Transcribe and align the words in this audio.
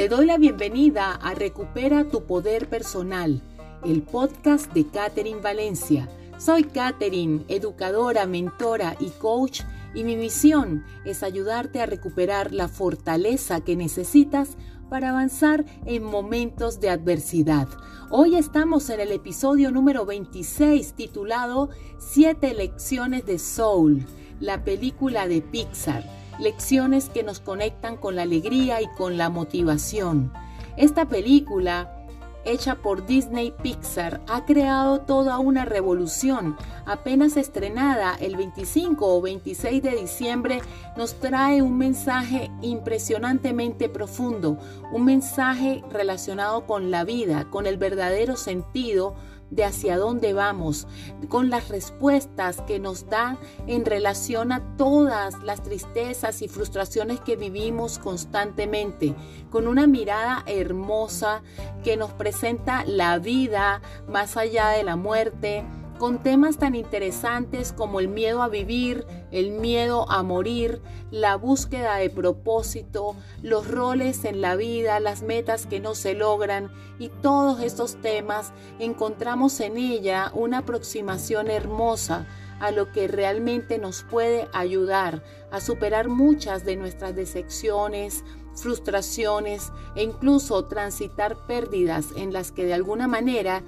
Te 0.00 0.08
doy 0.08 0.24
la 0.24 0.38
bienvenida 0.38 1.12
a 1.12 1.34
Recupera 1.34 2.08
tu 2.08 2.24
Poder 2.24 2.70
Personal, 2.70 3.42
el 3.84 4.00
podcast 4.00 4.72
de 4.72 4.86
Catherine 4.86 5.42
Valencia. 5.42 6.08
Soy 6.38 6.64
Catherine, 6.64 7.44
educadora, 7.48 8.24
mentora 8.24 8.96
y 8.98 9.10
coach, 9.10 9.60
y 9.94 10.04
mi 10.04 10.16
misión 10.16 10.86
es 11.04 11.22
ayudarte 11.22 11.82
a 11.82 11.84
recuperar 11.84 12.54
la 12.54 12.68
fortaleza 12.68 13.60
que 13.60 13.76
necesitas 13.76 14.56
para 14.88 15.10
avanzar 15.10 15.66
en 15.84 16.02
momentos 16.02 16.80
de 16.80 16.88
adversidad. 16.88 17.68
Hoy 18.08 18.36
estamos 18.36 18.88
en 18.88 19.00
el 19.00 19.12
episodio 19.12 19.70
número 19.70 20.06
26 20.06 20.94
titulado 20.94 21.68
Siete 21.98 22.54
lecciones 22.54 23.26
de 23.26 23.38
Soul, 23.38 24.06
la 24.40 24.64
película 24.64 25.28
de 25.28 25.42
Pixar 25.42 26.19
lecciones 26.40 27.08
que 27.08 27.22
nos 27.22 27.40
conectan 27.40 27.96
con 27.96 28.16
la 28.16 28.22
alegría 28.22 28.80
y 28.82 28.88
con 28.96 29.16
la 29.16 29.28
motivación. 29.30 30.32
Esta 30.76 31.06
película, 31.06 31.96
hecha 32.44 32.76
por 32.76 33.06
Disney 33.06 33.52
Pixar, 33.62 34.20
ha 34.28 34.44
creado 34.46 35.00
toda 35.00 35.38
una 35.38 35.64
revolución. 35.64 36.56
Apenas 36.86 37.36
estrenada 37.36 38.16
el 38.18 38.36
25 38.36 39.06
o 39.06 39.20
26 39.20 39.82
de 39.82 39.96
diciembre, 39.96 40.62
nos 40.96 41.14
trae 41.20 41.60
un 41.60 41.76
mensaje 41.76 42.50
impresionantemente 42.62 43.88
profundo, 43.88 44.58
un 44.92 45.04
mensaje 45.04 45.84
relacionado 45.90 46.66
con 46.66 46.90
la 46.90 47.04
vida, 47.04 47.50
con 47.50 47.66
el 47.66 47.76
verdadero 47.76 48.36
sentido 48.36 49.14
de 49.50 49.64
hacia 49.64 49.96
dónde 49.96 50.32
vamos, 50.32 50.86
con 51.28 51.50
las 51.50 51.68
respuestas 51.68 52.60
que 52.62 52.78
nos 52.78 53.08
da 53.08 53.38
en 53.66 53.84
relación 53.84 54.52
a 54.52 54.76
todas 54.76 55.42
las 55.42 55.62
tristezas 55.62 56.42
y 56.42 56.48
frustraciones 56.48 57.20
que 57.20 57.36
vivimos 57.36 57.98
constantemente, 57.98 59.14
con 59.50 59.66
una 59.66 59.86
mirada 59.86 60.42
hermosa 60.46 61.42
que 61.82 61.96
nos 61.96 62.12
presenta 62.12 62.84
la 62.84 63.18
vida 63.18 63.82
más 64.08 64.36
allá 64.36 64.68
de 64.68 64.84
la 64.84 64.96
muerte, 64.96 65.64
con 66.00 66.22
temas 66.22 66.56
tan 66.56 66.74
interesantes 66.74 67.74
como 67.74 68.00
el 68.00 68.08
miedo 68.08 68.42
a 68.42 68.48
vivir, 68.48 69.04
el 69.30 69.50
miedo 69.50 70.10
a 70.10 70.22
morir, 70.22 70.80
la 71.10 71.36
búsqueda 71.36 71.96
de 71.96 72.08
propósito, 72.08 73.16
los 73.42 73.68
roles 73.68 74.24
en 74.24 74.40
la 74.40 74.56
vida, 74.56 74.98
las 74.98 75.20
metas 75.20 75.66
que 75.66 75.78
no 75.78 75.94
se 75.94 76.14
logran 76.14 76.70
y 76.98 77.10
todos 77.10 77.60
estos 77.60 78.00
temas, 78.00 78.54
encontramos 78.78 79.60
en 79.60 79.76
ella 79.76 80.32
una 80.34 80.58
aproximación 80.60 81.50
hermosa 81.50 82.26
a 82.60 82.70
lo 82.70 82.90
que 82.92 83.06
realmente 83.06 83.76
nos 83.76 84.02
puede 84.02 84.48
ayudar 84.54 85.22
a 85.50 85.60
superar 85.60 86.08
muchas 86.08 86.64
de 86.64 86.76
nuestras 86.76 87.14
decepciones, 87.14 88.24
frustraciones 88.54 89.70
e 89.94 90.02
incluso 90.02 90.64
transitar 90.64 91.46
pérdidas 91.46 92.06
en 92.16 92.32
las 92.32 92.52
que 92.52 92.64
de 92.64 92.72
alguna 92.72 93.06
manera 93.06 93.62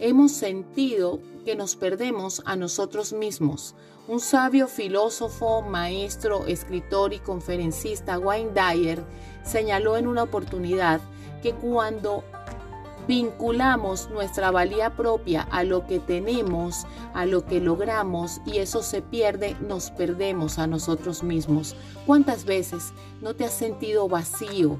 hemos 0.00 0.32
sentido 0.32 1.20
que 1.44 1.56
nos 1.56 1.76
perdemos 1.76 2.42
a 2.44 2.56
nosotros 2.56 3.12
mismos. 3.12 3.74
Un 4.06 4.20
sabio 4.20 4.68
filósofo, 4.68 5.62
maestro, 5.62 6.46
escritor 6.46 7.12
y 7.12 7.18
conferencista, 7.18 8.18
Wayne 8.18 8.52
Dyer, 8.52 9.04
señaló 9.44 9.96
en 9.96 10.06
una 10.06 10.22
oportunidad 10.22 11.00
que 11.42 11.52
cuando 11.52 12.24
vinculamos 13.06 14.10
nuestra 14.10 14.50
valía 14.50 14.94
propia 14.94 15.42
a 15.42 15.64
lo 15.64 15.86
que 15.86 15.98
tenemos, 15.98 16.86
a 17.14 17.24
lo 17.24 17.46
que 17.46 17.58
logramos 17.58 18.40
y 18.44 18.58
eso 18.58 18.82
se 18.82 19.00
pierde, 19.00 19.56
nos 19.60 19.90
perdemos 19.90 20.58
a 20.58 20.66
nosotros 20.66 21.22
mismos. 21.22 21.74
¿Cuántas 22.06 22.44
veces 22.44 22.92
no 23.22 23.34
te 23.34 23.46
has 23.46 23.54
sentido 23.54 24.08
vacío, 24.08 24.78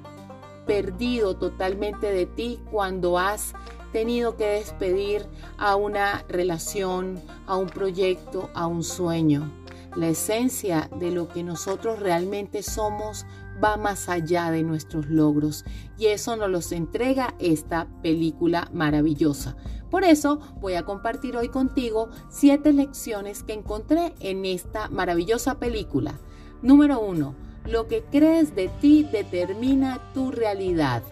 perdido 0.67 1.37
totalmente 1.37 2.13
de 2.13 2.27
ti 2.27 2.61
cuando 2.71 3.19
has 3.19 3.55
tenido 3.93 4.37
que 4.37 4.47
despedir 4.47 5.27
a 5.57 5.77
una 5.77 6.25
relación, 6.29 7.21
a 7.47 7.57
un 7.57 7.69
proyecto, 7.69 8.51
a 8.55 8.67
un 8.67 8.83
sueño. 8.83 9.51
La 9.97 10.09
esencia 10.09 10.89
de 10.99 11.11
lo 11.11 11.29
que 11.29 11.43
nosotros 11.43 11.99
realmente 11.99 12.63
somos 12.63 13.27
va 13.63 13.77
más 13.77 14.09
allá 14.09 14.51
de 14.51 14.63
nuestros 14.63 15.09
logros 15.09 15.65
y 15.99 16.07
eso 16.07 16.37
nos 16.37 16.51
los 16.51 16.73
entrega 16.73 17.35
esta 17.39 17.89
película 18.03 18.69
maravillosa. 18.73 19.57
Por 19.91 20.05
eso 20.05 20.39
voy 20.61 20.75
a 20.75 20.85
compartir 20.85 21.37
hoy 21.37 21.49
contigo 21.49 22.11
siete 22.29 22.73
lecciones 22.73 23.43
que 23.43 23.55
encontré 23.55 24.15
en 24.21 24.45
esta 24.45 24.89
maravillosa 24.89 25.59
película. 25.59 26.21
Número 26.63 27.01
uno, 27.01 27.35
lo 27.65 27.89
que 27.89 28.05
crees 28.05 28.55
de 28.55 28.69
ti 28.81 29.07
determina 29.11 30.01
tu 30.13 30.31
realidad. 30.31 31.03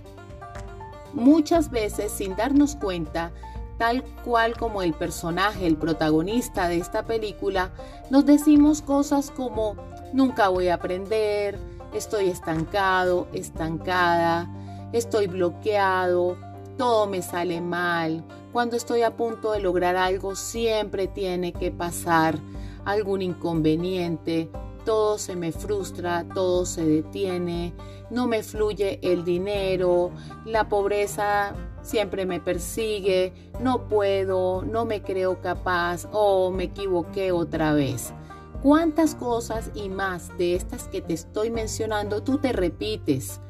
Muchas 1.12 1.70
veces 1.70 2.12
sin 2.12 2.36
darnos 2.36 2.76
cuenta, 2.76 3.32
tal 3.78 4.02
cual 4.24 4.56
como 4.56 4.82
el 4.82 4.94
personaje, 4.94 5.66
el 5.66 5.76
protagonista 5.76 6.68
de 6.68 6.78
esta 6.78 7.04
película, 7.04 7.70
nos 8.10 8.24
decimos 8.26 8.82
cosas 8.82 9.30
como 9.30 9.76
nunca 10.12 10.48
voy 10.48 10.68
a 10.68 10.74
aprender, 10.74 11.58
estoy 11.94 12.28
estancado, 12.28 13.28
estancada, 13.32 14.48
estoy 14.92 15.26
bloqueado, 15.26 16.36
todo 16.76 17.06
me 17.06 17.22
sale 17.22 17.60
mal, 17.60 18.24
cuando 18.52 18.76
estoy 18.76 19.02
a 19.02 19.16
punto 19.16 19.52
de 19.52 19.60
lograr 19.60 19.96
algo 19.96 20.36
siempre 20.36 21.08
tiene 21.08 21.52
que 21.52 21.70
pasar 21.70 22.38
algún 22.84 23.20
inconveniente, 23.20 24.50
todo 24.86 25.18
se 25.18 25.36
me 25.36 25.52
frustra, 25.52 26.24
todo 26.32 26.64
se 26.64 26.86
detiene, 26.86 27.74
no 28.08 28.26
me 28.26 28.42
fluye 28.42 29.00
el 29.02 29.24
dinero, 29.24 30.12
la 30.46 30.68
pobreza 30.68 31.54
siempre 31.82 32.24
me 32.24 32.40
persigue, 32.40 33.34
no 33.60 33.88
puedo, 33.88 34.62
no 34.62 34.86
me 34.86 35.02
creo 35.02 35.42
capaz 35.42 36.08
o 36.12 36.50
me 36.50 36.64
equivoqué 36.64 37.32
otra 37.32 37.74
vez. 37.74 38.14
¿Cuántas 38.62 39.14
cosas 39.14 39.70
y 39.74 39.88
más 39.88 40.36
de 40.38 40.54
estas 40.54 40.84
que 40.88 41.02
te 41.02 41.12
estoy 41.12 41.50
mencionando 41.50 42.22
tú 42.22 42.38
te 42.38 42.52
repites, 42.52 43.40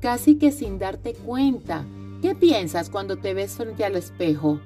casi 0.00 0.36
que 0.36 0.50
sin 0.50 0.78
darte 0.78 1.14
cuenta? 1.14 1.84
¿Qué 2.22 2.34
piensas 2.34 2.88
cuando 2.88 3.16
te 3.16 3.34
ves 3.34 3.52
frente 3.52 3.84
al 3.84 3.96
espejo? 3.96 4.58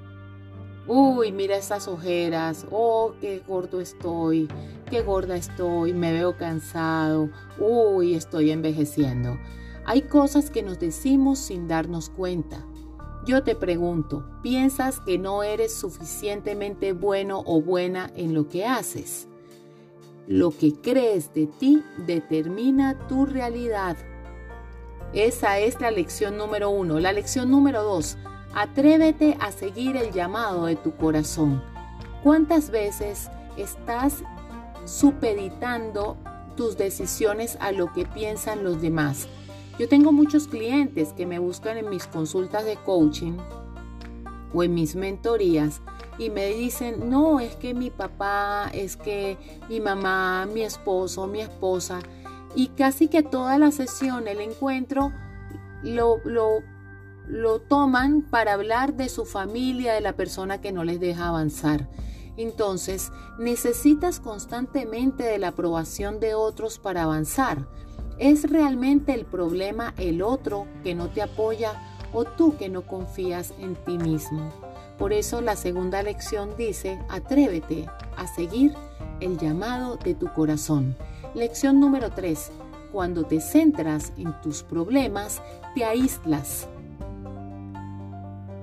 Uy, 0.87 1.31
mira 1.31 1.57
esas 1.57 1.87
ojeras. 1.87 2.65
Oh, 2.71 3.13
qué 3.21 3.41
gordo 3.47 3.79
estoy. 3.79 4.47
Qué 4.89 5.01
gorda 5.01 5.35
estoy. 5.35 5.93
Me 5.93 6.11
veo 6.11 6.37
cansado. 6.37 7.29
Uy, 7.59 8.15
estoy 8.15 8.51
envejeciendo. 8.51 9.37
Hay 9.85 10.03
cosas 10.03 10.49
que 10.49 10.63
nos 10.63 10.79
decimos 10.79 11.39
sin 11.39 11.67
darnos 11.67 12.09
cuenta. 12.09 12.65
Yo 13.25 13.43
te 13.43 13.55
pregunto, 13.55 14.25
¿piensas 14.41 14.99
que 14.99 15.19
no 15.19 15.43
eres 15.43 15.73
suficientemente 15.73 16.93
bueno 16.93 17.43
o 17.45 17.61
buena 17.61 18.11
en 18.15 18.33
lo 18.33 18.49
que 18.49 18.65
haces? 18.65 19.27
Lo 20.27 20.49
que 20.49 20.73
crees 20.73 21.31
de 21.33 21.45
ti 21.45 21.83
determina 22.07 23.07
tu 23.07 23.27
realidad. 23.27 23.97
Esa 25.13 25.59
es 25.59 25.79
la 25.79 25.91
lección 25.91 26.37
número 26.37 26.71
uno. 26.71 26.99
La 26.99 27.11
lección 27.11 27.51
número 27.51 27.83
dos 27.83 28.17
Atrévete 28.53 29.37
a 29.39 29.51
seguir 29.51 29.95
el 29.95 30.11
llamado 30.11 30.65
de 30.65 30.75
tu 30.75 30.95
corazón. 30.95 31.61
¿Cuántas 32.21 32.69
veces 32.69 33.29
estás 33.57 34.23
supeditando 34.85 36.17
tus 36.57 36.77
decisiones 36.77 37.57
a 37.61 37.71
lo 37.71 37.93
que 37.93 38.05
piensan 38.05 38.63
los 38.63 38.81
demás? 38.81 39.27
Yo 39.79 39.87
tengo 39.87 40.11
muchos 40.11 40.47
clientes 40.47 41.13
que 41.13 41.25
me 41.25 41.39
buscan 41.39 41.77
en 41.77 41.89
mis 41.89 42.07
consultas 42.07 42.65
de 42.65 42.75
coaching 42.75 43.37
o 44.53 44.63
en 44.63 44.73
mis 44.73 44.95
mentorías 44.95 45.81
y 46.17 46.29
me 46.29 46.47
dicen, 46.47 47.09
no, 47.09 47.39
es 47.39 47.55
que 47.55 47.73
mi 47.73 47.89
papá, 47.89 48.69
es 48.73 48.97
que 48.97 49.37
mi 49.69 49.79
mamá, 49.79 50.45
mi 50.45 50.61
esposo, 50.61 51.25
mi 51.25 51.39
esposa, 51.39 51.99
y 52.53 52.67
casi 52.67 53.07
que 53.07 53.23
toda 53.23 53.57
la 53.57 53.71
sesión, 53.71 54.27
el 54.27 54.41
encuentro, 54.41 55.13
lo, 55.83 56.17
lo 56.25 56.61
lo 57.27 57.59
toman 57.59 58.21
para 58.23 58.53
hablar 58.53 58.95
de 58.95 59.09
su 59.09 59.25
familia, 59.25 59.93
de 59.93 60.01
la 60.01 60.13
persona 60.13 60.61
que 60.61 60.71
no 60.71 60.83
les 60.83 60.99
deja 60.99 61.27
avanzar. 61.27 61.87
Entonces, 62.37 63.11
necesitas 63.37 64.19
constantemente 64.19 65.23
de 65.23 65.37
la 65.37 65.49
aprobación 65.49 66.19
de 66.19 66.33
otros 66.33 66.79
para 66.79 67.03
avanzar. 67.03 67.67
¿Es 68.17 68.49
realmente 68.49 69.13
el 69.13 69.25
problema 69.25 69.93
el 69.97 70.21
otro 70.21 70.67
que 70.83 70.95
no 70.95 71.09
te 71.09 71.21
apoya 71.21 71.73
o 72.13 72.25
tú 72.25 72.57
que 72.57 72.69
no 72.69 72.83
confías 72.83 73.53
en 73.59 73.75
ti 73.75 73.97
mismo? 73.97 74.51
Por 74.97 75.13
eso 75.13 75.41
la 75.41 75.55
segunda 75.55 76.03
lección 76.03 76.55
dice, 76.57 76.99
atrévete 77.09 77.87
a 78.17 78.27
seguir 78.27 78.73
el 79.19 79.37
llamado 79.37 79.97
de 79.97 80.13
tu 80.13 80.31
corazón. 80.33 80.95
Lección 81.33 81.79
número 81.79 82.11
3. 82.11 82.51
Cuando 82.91 83.23
te 83.23 83.39
centras 83.39 84.13
en 84.17 84.39
tus 84.41 84.63
problemas, 84.63 85.41
te 85.73 85.85
aíslas 85.85 86.67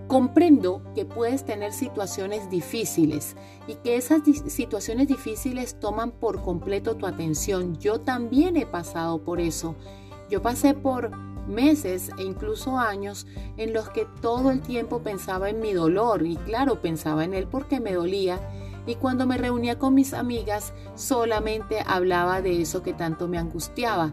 Comprendo 0.08 0.82
que 0.94 1.04
puedes 1.04 1.44
tener 1.44 1.72
situaciones 1.72 2.48
difíciles 2.48 3.36
y 3.66 3.74
que 3.74 3.96
esas 3.96 4.22
situaciones 4.46 5.06
difíciles 5.06 5.78
toman 5.78 6.12
por 6.12 6.42
completo 6.42 6.96
tu 6.96 7.06
atención. 7.06 7.76
Yo 7.78 8.00
también 8.00 8.56
he 8.56 8.64
pasado 8.64 9.22
por 9.22 9.38
eso. 9.38 9.76
Yo 10.30 10.40
pasé 10.40 10.72
por 10.72 11.10
meses 11.46 12.10
e 12.18 12.22
incluso 12.22 12.78
años 12.78 13.26
en 13.58 13.74
los 13.74 13.90
que 13.90 14.06
todo 14.22 14.50
el 14.50 14.62
tiempo 14.62 15.02
pensaba 15.02 15.50
en 15.50 15.60
mi 15.60 15.74
dolor 15.74 16.24
y 16.26 16.36
claro, 16.36 16.80
pensaba 16.80 17.24
en 17.24 17.34
él 17.34 17.46
porque 17.46 17.78
me 17.78 17.92
dolía 17.92 18.38
y 18.86 18.94
cuando 18.94 19.26
me 19.26 19.36
reunía 19.36 19.78
con 19.78 19.92
mis 19.92 20.14
amigas 20.14 20.72
solamente 20.94 21.82
hablaba 21.86 22.40
de 22.40 22.62
eso 22.62 22.82
que 22.82 22.94
tanto 22.94 23.28
me 23.28 23.36
angustiaba. 23.36 24.12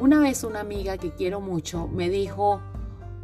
Una 0.00 0.18
vez 0.18 0.42
una 0.42 0.60
amiga 0.60 0.98
que 0.98 1.12
quiero 1.12 1.40
mucho 1.40 1.86
me 1.86 2.10
dijo, 2.10 2.60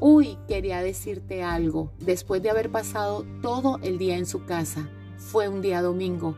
uy, 0.05 0.37
quería 0.49 0.83
decirte 0.83 1.45
algo, 1.45 1.93
después 2.01 2.43
de 2.43 2.51
haber 2.51 2.71
pasado 2.73 3.25
todo 3.41 3.79
el 3.85 3.99
día 3.99 4.17
en 4.17 4.27
su 4.27 4.45
casa. 4.45 4.91
Fue 5.17 5.47
un 5.47 5.63
día 5.63 5.81
domingo 5.81 6.37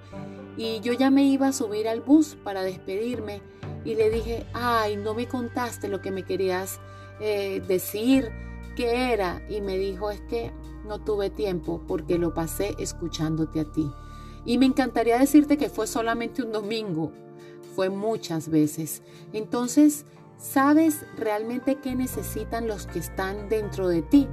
y 0.59 0.81
yo 0.81 0.93
ya 0.93 1.11
me 1.11 1.25
iba 1.25 1.49
a 1.49 1.53
subir 1.55 1.89
al 1.89 2.03
bus 2.03 2.37
para 2.45 2.63
despedirme 2.63 3.41
y 3.83 3.95
le 3.95 4.11
dije, 4.11 4.45
ay, 4.53 4.97
no 4.97 5.15
me 5.15 5.27
contaste 5.27 5.89
lo 5.89 6.03
que 6.03 6.11
me 6.11 6.25
querías 6.25 6.79
eh, 7.21 7.63
decir, 7.67 8.31
qué 8.77 9.15
era. 9.15 9.43
Y 9.49 9.63
me 9.63 9.79
dijo, 9.79 10.11
es 10.11 10.21
que 10.29 10.53
no 10.87 11.03
tuve 11.03 11.31
tiempo 11.31 11.81
porque 11.89 12.19
lo 12.19 12.35
pasé 12.35 12.75
escuchándote 12.79 13.61
a 13.61 13.73
ti. 13.73 13.91
Y 14.45 14.59
me 14.59 14.67
encantaría 14.67 15.19
decirte 15.19 15.57
que 15.57 15.71
fue 15.71 15.87
solamente 15.87 16.43
un 16.43 16.53
domingo, 16.53 17.13
fue 17.75 17.89
muchas 17.89 18.51
veces. 18.51 19.03
Entonces, 19.33 20.05
¿sabes 20.45 21.07
realmente 21.17 21.77
qué 21.77 21.95
necesitan 21.95 22.69
los 22.69 22.87
que 22.87 22.99
están 22.99 23.49
dentro 23.49 23.89
de 23.89 24.03
ti? 24.03 24.29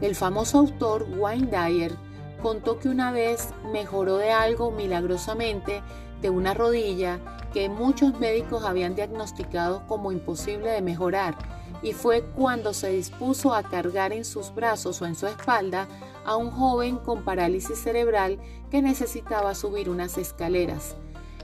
El 0.00 0.14
famoso 0.14 0.58
autor 0.58 1.06
Wayne 1.18 1.48
Dyer 1.48 1.96
contó 2.40 2.78
que 2.78 2.88
una 2.88 3.10
vez 3.10 3.48
mejoró 3.72 4.16
de 4.16 4.30
algo 4.30 4.70
milagrosamente, 4.70 5.82
de 6.22 6.30
una 6.30 6.54
rodilla, 6.54 7.18
que 7.52 7.68
muchos 7.68 8.18
médicos 8.20 8.64
habían 8.64 8.94
diagnosticado 8.94 9.86
como 9.88 10.12
imposible 10.12 10.70
de 10.70 10.82
mejorar, 10.82 11.36
y 11.82 11.92
fue 11.92 12.22
cuando 12.22 12.72
se 12.72 12.90
dispuso 12.90 13.52
a 13.52 13.64
cargar 13.64 14.12
en 14.12 14.24
sus 14.24 14.54
brazos 14.54 15.02
o 15.02 15.06
en 15.06 15.16
su 15.16 15.26
espalda 15.26 15.88
a 16.24 16.36
un 16.36 16.50
joven 16.50 16.96
con 16.98 17.24
parálisis 17.24 17.78
cerebral 17.78 18.38
que 18.70 18.82
necesitaba 18.82 19.54
subir 19.54 19.90
unas 19.90 20.16
escaleras. 20.16 20.94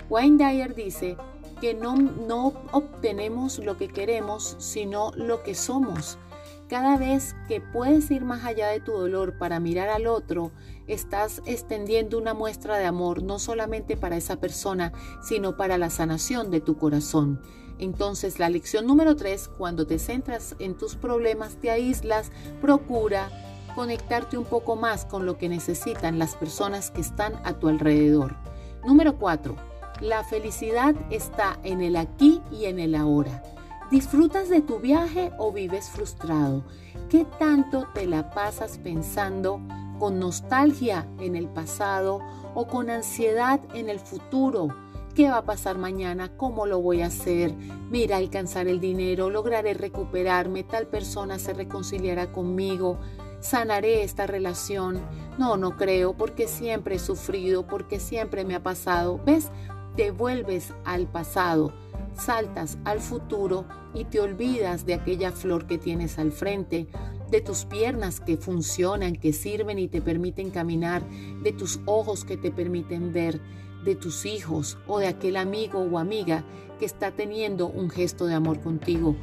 Wayne 0.09 0.39
Dyer 0.39 0.75
dice 0.75 1.17
que 1.61 1.75
no, 1.75 1.97
no 1.97 2.53
obtenemos 2.73 3.59
lo 3.59 3.77
que 3.77 3.89
queremos, 3.89 4.57
sino 4.59 5.13
lo 5.17 5.43
que 5.43 5.55
somos. 5.55 6.19
Cada 6.69 6.97
vez 6.97 7.37
que 7.47 7.61
puedes 7.61 8.11
ir 8.11 8.25
más 8.25 8.45
allá 8.45 8.69
de 8.69 8.81
tu 8.81 8.93
dolor 8.93 9.39
para 9.39 9.61
mirar 9.61 9.89
al 9.89 10.09
otro, 10.09 10.51
estás 10.89 11.41
extendiendo 11.47 12.19
una 12.19 12.35
muestra 12.35 12.77
de 12.77 12.87
amor 12.87 13.23
no 13.23 13.39
solamente 13.39 13.97
para 13.97 14.17
esa 14.17 14.37
persona, 14.37 14.93
sino 15.23 15.57
para 15.57 15.79
la 15.79 15.91
sanación 15.91 16.51
de 16.51 16.61
tu 16.61 16.77
corazón. 16.77 17.41
Entonces 17.79 18.39
la 18.39 18.51
lección 18.51 18.87
número 18.87 19.15
tres, 19.15 19.49
cuando 19.59 19.87
te 19.87 19.99
centras 19.99 20.57
en 20.59 20.77
tus 20.77 20.97
problemas, 20.97 21.57
te 21.57 21.71
aíslas, 21.71 22.33
procura 22.61 23.31
conectarte 23.77 24.39
un 24.39 24.45
poco 24.45 24.75
más 24.75 25.05
con 25.05 25.27
lo 25.27 25.39
que 25.39 25.49
necesitan 25.49 26.19
las 26.19 26.35
personas 26.35 26.91
que 26.91 27.03
están 27.03 27.35
a 27.45 27.59
tu 27.61 27.69
alrededor. 27.69 28.35
Número 28.85 29.19
cuatro, 29.19 29.55
la 30.01 30.25
felicidad 30.25 30.95
está 31.11 31.59
en 31.63 31.81
el 31.81 31.97
aquí 31.97 32.43
y 32.51 32.67
en 32.67 32.79
el 32.79 32.95
ahora. 32.95 33.43
¿Disfrutas 33.91 34.49
de 34.49 34.61
tu 34.61 34.79
viaje 34.79 35.33
o 35.39 35.53
vives 35.53 35.89
frustrado? 35.91 36.65
¿Qué 37.09 37.25
tanto 37.39 37.87
te 37.95 38.07
la 38.07 38.31
pasas 38.31 38.79
pensando 38.79 39.61
con 39.99 40.19
nostalgia 40.19 41.07
en 41.21 41.37
el 41.37 41.49
pasado 41.49 42.21
o 42.55 42.67
con 42.67 42.91
ansiedad 42.91 43.61
en 43.75 43.89
el 43.89 44.01
futuro? 44.01 44.69
¿Qué 45.15 45.31
va 45.31 45.39
a 45.39 45.45
pasar 45.45 45.79
mañana? 45.79 46.37
¿Cómo 46.37 46.67
lo 46.67 46.81
voy 46.81 47.01
a 47.01 47.07
hacer? 47.07 47.55
Mira, 47.91 48.19
alcanzar 48.19 48.69
el 48.69 48.81
dinero, 48.81 49.31
lograré 49.31 49.73
recuperarme, 49.73 50.63
tal 50.63 50.89
persona 50.89 51.39
se 51.39 51.55
reconciliará 51.55 52.33
conmigo, 52.33 52.99
sanaré 53.41 54.03
esta 54.03 54.27
relación. 54.27 55.01
No, 55.39 55.57
no 55.57 55.77
creo, 55.77 56.13
porque 56.13 56.49
siempre 56.49 56.97
he 56.97 56.99
sufrido, 56.99 57.67
porque 57.67 57.99
siempre 57.99 58.45
me 58.45 58.57
ha 58.57 58.63
pasado. 58.63 59.19
¿Ves? 59.25 59.51
Te 59.97 60.11
vuelves 60.11 60.75
al 60.85 61.07
pasado 61.07 61.73
saltas 62.17 62.79
al 62.85 63.01
futuro 63.01 63.67
y 63.95 64.05
te 64.05 64.21
olvidas 64.21 64.87
de 64.87 64.95
aquella 64.95 65.33
flor 65.33 65.67
que 65.67 65.79
tienes 65.79 66.19
al 66.19 66.33
frente, 66.33 66.89
de 67.31 67.41
tus 67.41 67.65
piernas 67.65 68.21
que 68.21 68.37
funcionan, 68.37 69.17
que 69.17 69.33
sirven 69.33 69.79
y 69.79 69.89
te 69.89 70.01
permiten 70.01 70.51
caminar, 70.51 71.03
de 71.43 71.53
tus 71.53 71.81
ojos 71.87 72.25
que 72.25 72.37
te 72.37 72.51
permiten 72.51 73.13
ver, 73.13 73.41
de 73.85 73.95
tus 73.95 74.27
hijos 74.27 74.79
o 74.87 74.99
de 74.99 75.09
aquel 75.09 75.37
amigo 75.37 75.81
o 75.81 75.99
amiga 75.99 76.45
que 76.79 76.85
está 76.85 77.11
teniendo 77.13 77.67
un 77.67 77.91
gesto 77.91 78.27
de 78.27 78.35
amor 78.35 78.61
contigo. 78.61 79.17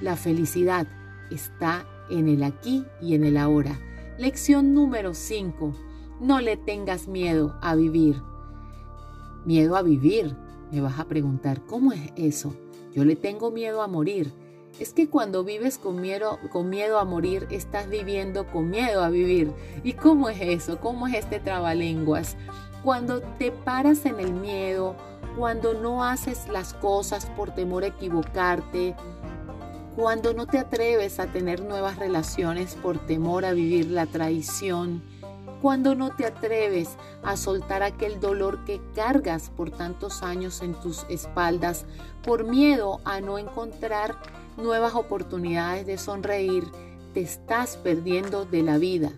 La 0.00 0.16
felicidad 0.16 0.86
está 1.30 1.86
en 2.10 2.28
el 2.28 2.42
aquí 2.42 2.84
y 3.00 3.14
en 3.14 3.24
el 3.24 3.36
ahora. 3.36 3.78
Lección 4.18 4.74
número 4.74 5.14
5. 5.14 5.74
No 6.20 6.40
le 6.40 6.56
tengas 6.56 7.08
miedo 7.08 7.56
a 7.60 7.74
vivir. 7.74 8.16
Miedo 9.44 9.76
a 9.76 9.82
vivir 9.82 10.34
me 10.72 10.80
vas 10.80 10.98
a 10.98 11.04
preguntar, 11.04 11.60
¿cómo 11.66 11.92
es 11.92 12.00
eso? 12.16 12.54
Yo 12.94 13.04
le 13.04 13.14
tengo 13.14 13.50
miedo 13.50 13.82
a 13.82 13.86
morir. 13.86 14.32
Es 14.80 14.92
que 14.92 15.08
cuando 15.08 15.44
vives 15.44 15.78
con 15.78 16.00
miedo, 16.00 16.38
con 16.50 16.68
miedo 16.68 16.98
a 16.98 17.04
morir, 17.04 17.46
estás 17.50 17.88
viviendo 17.88 18.46
con 18.46 18.70
miedo 18.70 19.04
a 19.04 19.10
vivir. 19.10 19.52
¿Y 19.84 19.92
cómo 19.92 20.28
es 20.30 20.40
eso? 20.40 20.80
¿Cómo 20.80 21.06
es 21.06 21.14
este 21.14 21.38
trabalenguas? 21.38 22.36
Cuando 22.82 23.20
te 23.20 23.52
paras 23.52 24.04
en 24.04 24.18
el 24.18 24.32
miedo, 24.32 24.96
cuando 25.38 25.74
no 25.74 26.04
haces 26.04 26.48
las 26.48 26.74
cosas 26.74 27.26
por 27.36 27.54
temor 27.54 27.84
a 27.84 27.88
equivocarte, 27.88 28.96
cuando 29.94 30.34
no 30.34 30.46
te 30.46 30.58
atreves 30.58 31.20
a 31.20 31.26
tener 31.26 31.62
nuevas 31.62 31.98
relaciones 31.98 32.74
por 32.74 32.98
temor 32.98 33.44
a 33.44 33.52
vivir 33.52 33.90
la 33.90 34.06
traición, 34.06 35.02
cuando 35.64 35.94
no 35.94 36.14
te 36.14 36.26
atreves 36.26 36.98
a 37.22 37.38
soltar 37.38 37.82
aquel 37.82 38.20
dolor 38.20 38.66
que 38.66 38.82
cargas 38.94 39.48
por 39.48 39.70
tantos 39.70 40.22
años 40.22 40.60
en 40.60 40.74
tus 40.74 41.06
espaldas 41.08 41.86
por 42.22 42.44
miedo 42.44 43.00
a 43.06 43.22
no 43.22 43.38
encontrar 43.38 44.14
nuevas 44.58 44.94
oportunidades 44.94 45.86
de 45.86 45.96
sonreír, 45.96 46.64
te 47.14 47.22
estás 47.22 47.78
perdiendo 47.78 48.44
de 48.44 48.62
la 48.62 48.76
vida. 48.76 49.12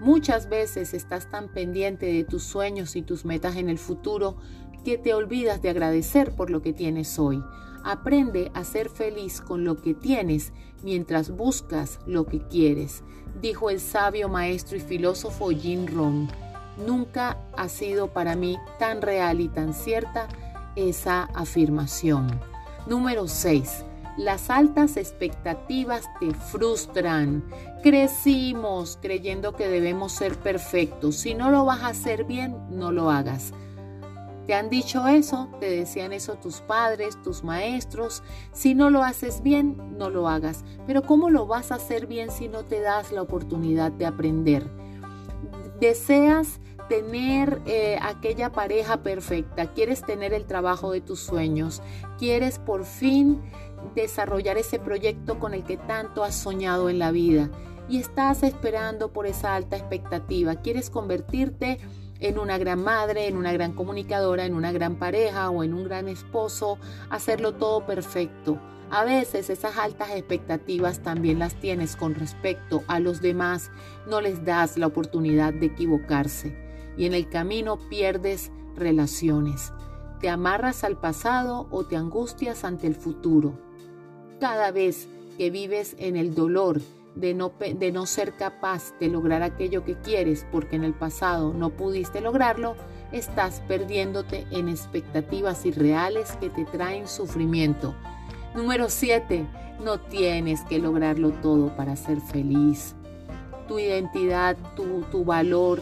Muchas 0.00 0.48
veces 0.48 0.92
estás 0.92 1.30
tan 1.30 1.46
pendiente 1.46 2.06
de 2.06 2.24
tus 2.24 2.42
sueños 2.42 2.96
y 2.96 3.02
tus 3.02 3.24
metas 3.24 3.54
en 3.54 3.70
el 3.70 3.78
futuro 3.78 4.38
que 4.84 4.98
te 4.98 5.14
olvidas 5.14 5.62
de 5.62 5.70
agradecer 5.70 6.34
por 6.34 6.50
lo 6.50 6.62
que 6.62 6.72
tienes 6.72 7.16
hoy. 7.16 7.40
Aprende 7.84 8.50
a 8.54 8.64
ser 8.64 8.88
feliz 8.88 9.40
con 9.40 9.64
lo 9.64 9.80
que 9.80 9.94
tienes 9.94 10.52
mientras 10.82 11.30
buscas 11.30 11.98
lo 12.06 12.26
que 12.26 12.40
quieres, 12.40 13.02
dijo 13.40 13.70
el 13.70 13.80
sabio 13.80 14.28
maestro 14.28 14.76
y 14.76 14.80
filósofo 14.80 15.50
Jim 15.50 15.86
Rohn. 15.86 16.28
Nunca 16.86 17.38
ha 17.56 17.68
sido 17.68 18.12
para 18.12 18.36
mí 18.36 18.58
tan 18.78 19.02
real 19.02 19.40
y 19.40 19.48
tan 19.48 19.74
cierta 19.74 20.28
esa 20.76 21.24
afirmación. 21.24 22.40
Número 22.86 23.28
6. 23.28 23.84
Las 24.16 24.50
altas 24.50 24.96
expectativas 24.96 26.04
te 26.18 26.34
frustran. 26.34 27.44
Crecimos 27.82 28.98
creyendo 29.00 29.54
que 29.54 29.68
debemos 29.68 30.12
ser 30.12 30.36
perfectos. 30.36 31.16
Si 31.16 31.34
no 31.34 31.50
lo 31.50 31.64
vas 31.64 31.80
a 31.80 31.88
hacer 31.88 32.24
bien, 32.24 32.56
no 32.70 32.92
lo 32.92 33.10
hagas. 33.10 33.52
¿Te 34.50 34.56
han 34.56 34.68
dicho 34.68 35.06
eso? 35.06 35.48
¿Te 35.60 35.70
decían 35.70 36.12
eso 36.12 36.34
tus 36.34 36.60
padres, 36.60 37.22
tus 37.22 37.44
maestros? 37.44 38.24
Si 38.52 38.74
no 38.74 38.90
lo 38.90 39.04
haces 39.04 39.44
bien, 39.44 39.76
no 39.96 40.10
lo 40.10 40.28
hagas. 40.28 40.64
Pero 40.88 41.02
¿cómo 41.02 41.30
lo 41.30 41.46
vas 41.46 41.70
a 41.70 41.76
hacer 41.76 42.08
bien 42.08 42.32
si 42.32 42.48
no 42.48 42.64
te 42.64 42.80
das 42.80 43.12
la 43.12 43.22
oportunidad 43.22 43.92
de 43.92 44.06
aprender? 44.06 44.68
Deseas 45.78 46.58
tener 46.88 47.62
eh, 47.64 47.96
aquella 48.02 48.50
pareja 48.50 49.04
perfecta, 49.04 49.72
quieres 49.72 50.02
tener 50.02 50.34
el 50.34 50.46
trabajo 50.46 50.90
de 50.90 51.00
tus 51.00 51.20
sueños, 51.20 51.80
quieres 52.18 52.58
por 52.58 52.84
fin 52.84 53.40
desarrollar 53.94 54.58
ese 54.58 54.80
proyecto 54.80 55.38
con 55.38 55.54
el 55.54 55.62
que 55.62 55.76
tanto 55.76 56.24
has 56.24 56.34
soñado 56.34 56.90
en 56.90 56.98
la 56.98 57.12
vida 57.12 57.50
y 57.88 57.98
estás 57.98 58.42
esperando 58.42 59.12
por 59.12 59.28
esa 59.28 59.54
alta 59.54 59.76
expectativa, 59.76 60.56
quieres 60.56 60.90
convertirte 60.90 61.78
en 62.20 62.38
una 62.38 62.58
gran 62.58 62.82
madre, 62.82 63.26
en 63.26 63.36
una 63.36 63.52
gran 63.52 63.72
comunicadora, 63.72 64.44
en 64.44 64.54
una 64.54 64.72
gran 64.72 64.96
pareja 64.96 65.50
o 65.50 65.64
en 65.64 65.74
un 65.74 65.84
gran 65.84 66.08
esposo, 66.08 66.78
hacerlo 67.08 67.54
todo 67.54 67.86
perfecto. 67.86 68.58
A 68.90 69.04
veces 69.04 69.50
esas 69.50 69.78
altas 69.78 70.10
expectativas 70.10 71.00
también 71.00 71.38
las 71.38 71.54
tienes 71.54 71.96
con 71.96 72.14
respecto 72.14 72.82
a 72.88 72.98
los 72.98 73.20
demás, 73.20 73.70
no 74.08 74.20
les 74.20 74.44
das 74.44 74.76
la 74.76 74.88
oportunidad 74.88 75.54
de 75.54 75.66
equivocarse 75.66 76.56
y 76.96 77.06
en 77.06 77.14
el 77.14 77.28
camino 77.28 77.78
pierdes 77.88 78.50
relaciones. 78.76 79.72
Te 80.20 80.28
amarras 80.28 80.84
al 80.84 80.98
pasado 80.98 81.66
o 81.70 81.86
te 81.86 81.96
angustias 81.96 82.64
ante 82.64 82.86
el 82.86 82.94
futuro. 82.94 83.54
Cada 84.40 84.70
vez 84.70 85.08
que 85.38 85.50
vives 85.50 85.94
en 85.98 86.16
el 86.16 86.34
dolor 86.34 86.80
de 87.14 87.34
no, 87.34 87.52
de 87.58 87.92
no 87.92 88.06
ser 88.06 88.34
capaz 88.34 88.94
de 88.98 89.08
lograr 89.08 89.42
aquello 89.42 89.84
que 89.84 89.96
quieres 89.96 90.46
porque 90.50 90.76
en 90.76 90.84
el 90.84 90.94
pasado 90.94 91.52
no 91.52 91.70
pudiste 91.70 92.20
lograrlo, 92.20 92.76
estás 93.12 93.60
perdiéndote 93.66 94.46
en 94.50 94.68
expectativas 94.68 95.66
irreales 95.66 96.36
que 96.36 96.50
te 96.50 96.64
traen 96.64 97.06
sufrimiento. 97.06 97.94
Número 98.54 98.88
7. 98.88 99.46
No 99.84 99.98
tienes 99.98 100.62
que 100.64 100.78
lograrlo 100.78 101.30
todo 101.30 101.74
para 101.76 101.96
ser 101.96 102.20
feliz. 102.20 102.94
Tu 103.66 103.78
identidad, 103.78 104.56
tu, 104.76 105.02
tu 105.10 105.24
valor, 105.24 105.80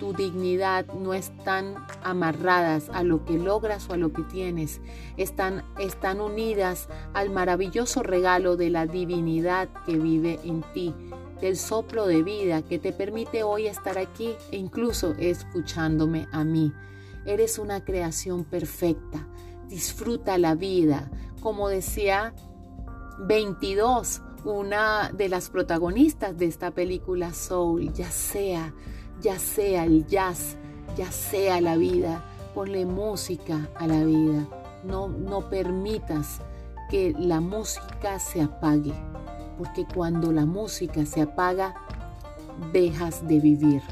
tu 0.00 0.14
dignidad 0.14 0.86
no 0.94 1.12
están 1.12 1.74
amarradas 2.02 2.88
a 2.88 3.04
lo 3.04 3.24
que 3.26 3.38
logras 3.38 3.88
o 3.90 3.92
a 3.92 3.98
lo 3.98 4.12
que 4.14 4.22
tienes, 4.22 4.80
están, 5.18 5.62
están 5.78 6.22
unidas 6.22 6.88
al 7.12 7.28
maravilloso 7.28 8.02
regalo 8.02 8.56
de 8.56 8.70
la 8.70 8.86
divinidad 8.86 9.68
que 9.84 9.98
vive 9.98 10.40
en 10.42 10.64
ti, 10.72 10.94
del 11.42 11.58
soplo 11.58 12.06
de 12.06 12.22
vida 12.22 12.62
que 12.62 12.78
te 12.78 12.92
permite 12.92 13.42
hoy 13.42 13.66
estar 13.66 13.98
aquí 13.98 14.34
e 14.50 14.56
incluso 14.56 15.14
escuchándome 15.18 16.26
a 16.32 16.44
mí. 16.44 16.72
Eres 17.26 17.58
una 17.58 17.84
creación 17.84 18.44
perfecta, 18.44 19.28
disfruta 19.68 20.38
la 20.38 20.54
vida, 20.54 21.10
como 21.42 21.68
decía 21.68 22.34
22, 23.18 24.22
una 24.44 25.10
de 25.12 25.28
las 25.28 25.50
protagonistas 25.50 26.38
de 26.38 26.46
esta 26.46 26.70
película 26.70 27.34
Soul, 27.34 27.92
ya 27.92 28.10
sea 28.10 28.72
ya 29.20 29.38
sea 29.38 29.84
el 29.84 30.06
jazz, 30.06 30.56
ya 30.96 31.10
sea 31.12 31.60
la 31.60 31.76
vida, 31.76 32.24
ponle 32.54 32.86
música 32.86 33.68
a 33.76 33.86
la 33.86 34.04
vida. 34.04 34.46
No, 34.84 35.08
no 35.08 35.50
permitas 35.50 36.40
que 36.90 37.14
la 37.18 37.40
música 37.40 38.18
se 38.18 38.42
apague, 38.42 38.94
porque 39.58 39.86
cuando 39.94 40.32
la 40.32 40.46
música 40.46 41.04
se 41.06 41.22
apaga, 41.22 41.74
dejas 42.72 43.26
de 43.28 43.40
vivir. 43.40 43.82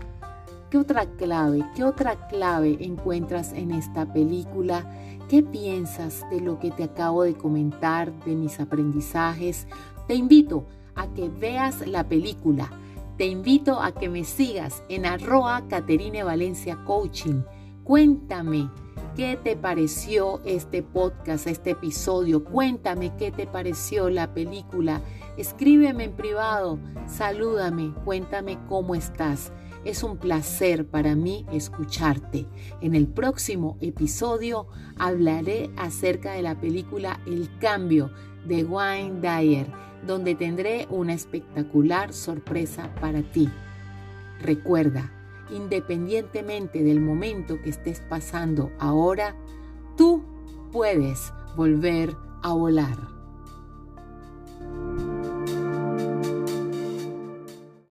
¿Qué 0.70 0.76
otra 0.76 1.06
clave, 1.06 1.64
qué 1.74 1.84
otra 1.84 2.28
clave 2.28 2.76
encuentras 2.80 3.52
en 3.52 3.70
esta 3.70 4.12
película? 4.12 4.90
¿Qué 5.28 5.42
piensas 5.42 6.24
de 6.30 6.40
lo 6.40 6.58
que 6.58 6.70
te 6.70 6.84
acabo 6.84 7.22
de 7.22 7.34
comentar, 7.34 8.12
de 8.24 8.34
mis 8.34 8.60
aprendizajes? 8.60 9.66
Te 10.06 10.14
invito 10.14 10.64
a 10.94 11.06
que 11.08 11.28
veas 11.28 11.86
la 11.86 12.04
película 12.04 12.70
te 13.18 13.26
invito 13.26 13.82
a 13.82 13.92
que 13.92 14.08
me 14.08 14.22
sigas 14.22 14.84
en 14.88 15.04
arroa 15.04 15.66
Caterine 15.68 16.22
Valencia 16.22 16.78
Coaching. 16.84 17.42
Cuéntame 17.82 18.70
qué 19.16 19.36
te 19.42 19.56
pareció 19.56 20.40
este 20.44 20.84
podcast, 20.84 21.48
este 21.48 21.70
episodio. 21.70 22.44
Cuéntame 22.44 23.12
qué 23.16 23.32
te 23.32 23.48
pareció 23.48 24.08
la 24.08 24.32
película. 24.32 25.02
Escríbeme 25.36 26.04
en 26.04 26.12
privado, 26.12 26.78
salúdame, 27.08 27.92
cuéntame 28.04 28.56
cómo 28.68 28.94
estás. 28.94 29.52
Es 29.84 30.02
un 30.02 30.18
placer 30.18 30.86
para 30.86 31.14
mí 31.14 31.46
escucharte. 31.52 32.46
En 32.80 32.94
el 32.94 33.06
próximo 33.06 33.76
episodio 33.80 34.66
hablaré 34.98 35.70
acerca 35.76 36.32
de 36.32 36.42
la 36.42 36.60
película 36.60 37.20
El 37.26 37.48
Cambio 37.58 38.10
de 38.46 38.64
Wayne 38.64 39.20
Dyer 39.20 39.88
donde 40.06 40.34
tendré 40.34 40.86
una 40.90 41.14
espectacular 41.14 42.12
sorpresa 42.12 42.94
para 43.00 43.22
ti. 43.22 43.48
Recuerda, 44.40 45.12
independientemente 45.50 46.82
del 46.82 47.00
momento 47.00 47.60
que 47.62 47.70
estés 47.70 48.00
pasando 48.08 48.70
ahora, 48.78 49.34
tú 49.96 50.22
puedes 50.72 51.32
volver 51.56 52.14
a 52.42 52.52
volar. 52.52 52.96